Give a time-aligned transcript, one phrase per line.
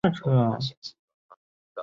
[0.03, 0.73] 当小孩最重要的事